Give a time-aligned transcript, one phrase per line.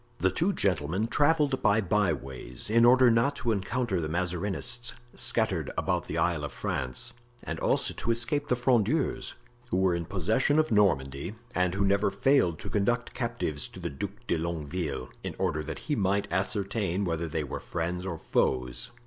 [0.17, 6.05] The two gentlemen traveled by byways in order not to encounter the Mazarinists scattered about
[6.05, 9.35] the Isle of France, and also to escape the Frondeurs,
[9.69, 13.91] who were in possession of Normandy and who never failed to conduct captives to the
[13.91, 18.89] Duc de Longueville, in order that he might ascertain whether they were friends or foes.